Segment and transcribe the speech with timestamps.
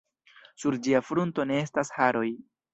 [0.63, 2.27] Sur ĝia frunto ne estas haroj.